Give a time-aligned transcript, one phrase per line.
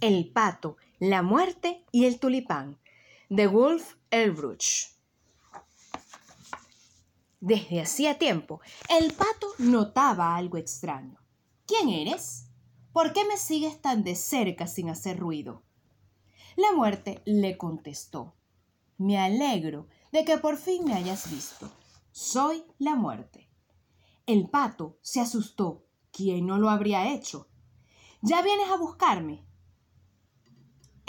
[0.00, 2.78] El pato, la muerte y el tulipán,
[3.28, 4.96] de Wolf Elbruch.
[7.38, 11.18] Desde hacía tiempo, el pato notaba algo extraño.
[11.66, 12.46] ¿Quién eres?
[12.94, 15.62] ¿Por qué me sigues tan de cerca sin hacer ruido?
[16.56, 18.34] La muerte le contestó.
[18.96, 21.70] Me alegro de que por fin me hayas visto.
[22.10, 23.50] Soy la muerte.
[24.24, 25.84] El pato se asustó.
[26.10, 27.48] ¿Quién no lo habría hecho?
[28.22, 29.44] ¿Ya vienes a buscarme?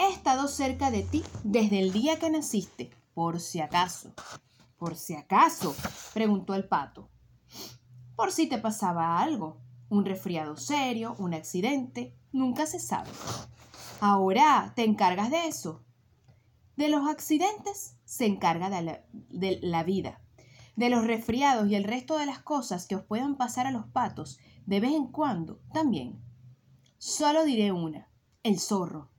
[0.02, 4.12] He estado cerca de ti desde el día que naciste, por si acaso.
[4.76, 5.76] ¿Por si acaso?
[6.12, 7.08] preguntó el pato.
[8.16, 13.10] Por si te pasaba algo, un resfriado serio, un accidente, nunca se sabe.
[14.00, 15.84] Ahora te encargas de eso.
[16.76, 20.20] De los accidentes se encarga de la, de la, vida.
[20.74, 23.86] De los resfriados y el resto de las cosas que os puedan pasar a los
[23.86, 26.20] patos de vez en cuando también.
[26.98, 28.08] Solo diré una,
[28.42, 29.11] el zorro.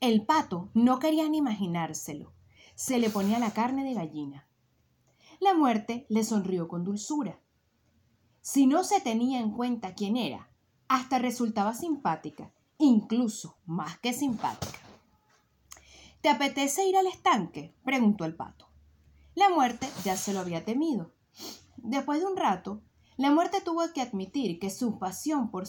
[0.00, 2.34] El pato no quería ni imaginárselo.
[2.74, 4.46] Se le ponía la carne de gallina.
[5.40, 7.40] La muerte le sonrió con dulzura.
[8.42, 10.50] Si no se tenía en cuenta quién era,
[10.86, 14.78] hasta resultaba simpática, incluso más que simpática.
[16.20, 17.74] ¿Te apetece ir al estanque?
[17.82, 18.68] preguntó el pato.
[19.34, 21.12] La muerte ya se lo había temido.
[21.76, 22.82] Después de un rato,
[23.16, 25.64] la muerte tuvo que admitir que su pasión por,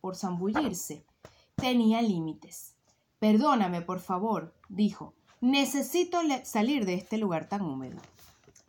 [0.00, 1.06] por zambullirse
[1.54, 2.76] tenía límites.
[3.20, 5.14] Perdóname, por favor, dijo.
[5.40, 8.00] Necesito salir de este lugar tan húmedo.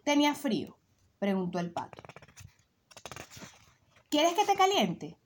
[0.04, 0.78] ¿Tenía frío?
[1.20, 2.02] preguntó el pato.
[4.10, 5.18] ¿Quieres que te caliente?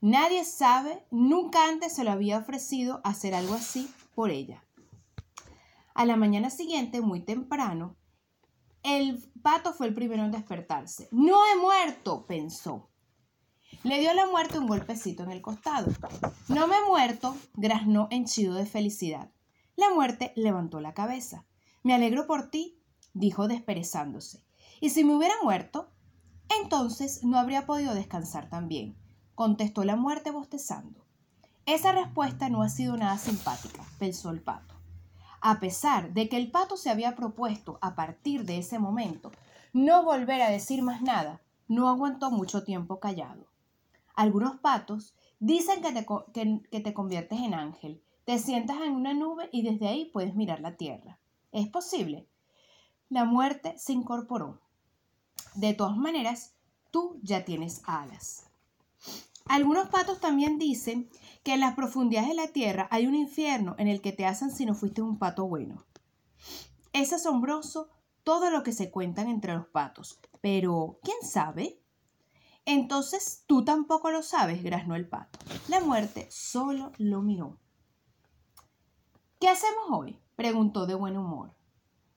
[0.00, 4.62] Nadie sabe, nunca antes se lo había ofrecido hacer algo así por ella.
[5.94, 7.96] A la mañana siguiente, muy temprano,
[8.84, 11.08] el pato fue el primero en despertarse.
[11.10, 12.90] No he muerto, pensó.
[13.84, 15.92] Le dio la muerte un golpecito en el costado.
[16.48, 19.30] No me he muerto, graznó henchido de felicidad.
[19.76, 21.44] La muerte levantó la cabeza.
[21.82, 22.80] Me alegro por ti,
[23.12, 24.42] dijo desperezándose.
[24.80, 25.90] ¿Y si me hubiera muerto?
[26.62, 28.96] Entonces no habría podido descansar también,
[29.34, 31.04] contestó la muerte bostezando.
[31.66, 34.76] Esa respuesta no ha sido nada simpática, pensó el pato.
[35.42, 39.30] A pesar de que el pato se había propuesto a partir de ese momento
[39.74, 43.52] no volver a decir más nada, no aguantó mucho tiempo callado.
[44.14, 49.48] Algunos patos dicen que te, que te conviertes en ángel, te sientas en una nube
[49.52, 51.18] y desde ahí puedes mirar la tierra.
[51.52, 52.26] ¿Es posible?
[53.14, 54.60] la muerte se incorporó.
[55.54, 56.54] De todas maneras,
[56.90, 58.46] tú ya tienes alas.
[59.46, 61.08] Algunos patos también dicen
[61.44, 64.50] que en las profundidades de la tierra hay un infierno en el que te hacen
[64.50, 65.84] si no fuiste un pato bueno.
[66.92, 67.88] Es asombroso
[68.24, 71.78] todo lo que se cuentan entre los patos, pero ¿quién sabe?
[72.66, 75.38] Entonces tú tampoco lo sabes, graznó el pato.
[75.68, 77.58] La muerte solo lo miró.
[79.40, 80.18] ¿Qué hacemos hoy?
[80.36, 81.54] preguntó de buen humor.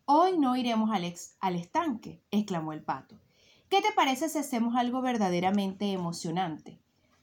[0.05, 3.19] Hoy no iremos al, al estanque, exclamó el pato.
[3.69, 6.79] ¿Qué te parece si hacemos algo verdaderamente emocionante?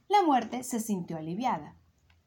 [0.09, 1.75] La muerte se sintió aliviada.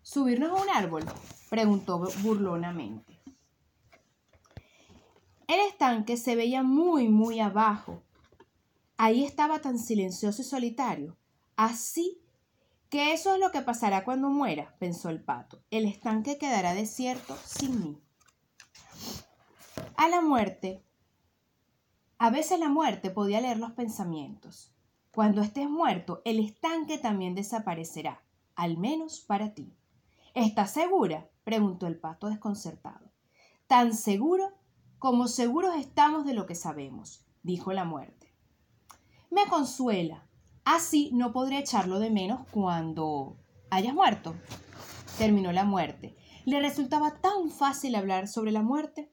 [0.01, 1.05] ¿Subirnos a un árbol?
[1.49, 3.19] preguntó burlonamente.
[5.47, 8.01] El estanque se veía muy, muy abajo.
[8.97, 11.17] Ahí estaba tan silencioso y solitario.
[11.55, 12.21] Así
[12.89, 15.61] que eso es lo que pasará cuando muera, pensó el pato.
[15.71, 18.01] El estanque quedará desierto sin mí
[19.97, 20.83] a la muerte,
[22.19, 24.71] a veces la muerte podía leer los pensamientos.
[25.11, 28.23] Cuando estés muerto, el estanque también desaparecerá,
[28.55, 29.75] al menos para ti.
[30.35, 31.29] ¿Estás segura?
[31.43, 33.11] preguntó el pato desconcertado.
[33.65, 34.53] Tan seguro
[34.99, 38.26] como seguros estamos de lo que sabemos, dijo la muerte.
[39.29, 40.27] Me consuela.
[40.63, 43.37] Así no podré echarlo de menos cuando
[43.69, 44.35] hayas muerto.
[45.17, 46.15] Terminó la muerte.
[46.45, 49.11] Le resultaba tan fácil hablar sobre la muerte.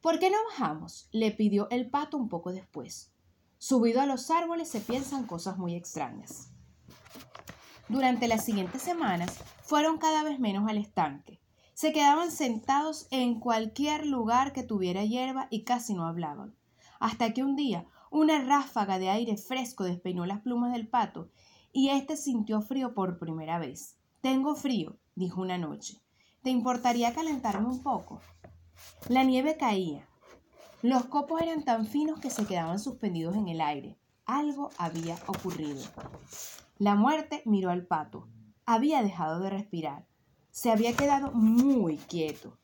[0.00, 1.08] ¿Por qué no bajamos?
[1.12, 3.12] le pidió el pato un poco después.
[3.58, 6.50] Subido a los árboles se piensan cosas muy extrañas.
[7.88, 11.40] Durante las siguientes semanas fueron cada vez menos al estanque.
[11.74, 16.56] Se quedaban sentados en cualquier lugar que tuviera hierba y casi no hablaban.
[16.98, 21.30] Hasta que un día una ráfaga de aire fresco despeinó las plumas del pato
[21.72, 23.96] y éste sintió frío por primera vez.
[24.20, 26.00] Tengo frío, dijo una noche.
[26.42, 28.20] ¿Te importaría calentarme un poco?
[29.08, 30.08] La nieve caía.
[30.82, 33.98] Los copos eran tan finos que se quedaban suspendidos en el aire.
[34.24, 35.82] Algo había ocurrido.
[36.78, 38.26] La muerte miró al pato.
[38.64, 40.06] Había dejado de respirar.
[40.50, 42.56] Se había quedado muy quieto.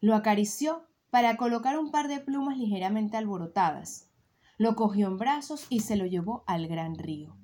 [0.00, 4.08] Lo acarició para colocar un par de plumas ligeramente alborotadas.
[4.58, 7.36] Lo cogió en brazos y se lo llevó al gran río.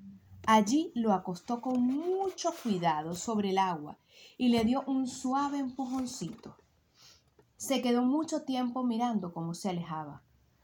[0.45, 3.97] Allí lo acostó con mucho cuidado sobre el agua
[4.37, 6.57] y le dio un suave empujoncito.
[7.55, 10.21] Se quedó mucho tiempo mirando cómo se alejaba.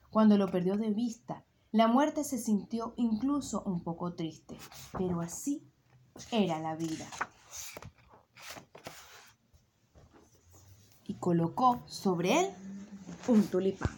[0.10, 4.58] Cuando lo perdió de vista, la muerte se sintió incluso un poco triste,
[4.98, 5.64] pero así
[6.32, 7.08] era la vida.
[11.06, 12.69] Y colocó sobre él
[13.30, 13.96] un tulipán.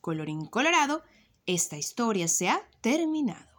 [0.00, 1.02] Colorín colorado,
[1.46, 3.57] esta historia se ha terminado.